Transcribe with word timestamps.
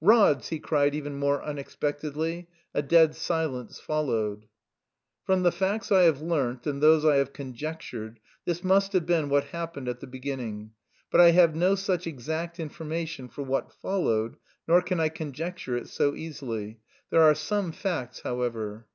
"Rods!" 0.00 0.50
he 0.50 0.60
cried 0.60 0.94
even 0.94 1.16
more 1.18 1.42
unexpectedly. 1.42 2.46
A 2.72 2.82
dead 2.82 3.16
silence 3.16 3.80
followed. 3.80 4.46
From 5.24 5.42
the 5.42 5.50
facts 5.50 5.90
I 5.90 6.02
have 6.02 6.22
learnt 6.22 6.68
and 6.68 6.80
those 6.80 7.04
I 7.04 7.16
have 7.16 7.32
conjectured, 7.32 8.20
this 8.44 8.62
must 8.62 8.92
have 8.92 9.06
been 9.06 9.28
what 9.28 9.46
happened 9.46 9.88
at 9.88 9.98
the 9.98 10.06
beginning; 10.06 10.70
but 11.10 11.20
I 11.20 11.32
have 11.32 11.56
no 11.56 11.74
such 11.74 12.06
exact 12.06 12.60
information 12.60 13.26
for 13.28 13.42
what 13.42 13.72
followed, 13.72 14.36
nor 14.68 14.82
can 14.82 15.00
I 15.00 15.08
conjecture 15.08 15.76
it 15.76 15.88
so 15.88 16.14
easily. 16.14 16.78
There 17.10 17.24
are 17.24 17.34
some 17.34 17.72
facts, 17.72 18.20
however. 18.20 18.86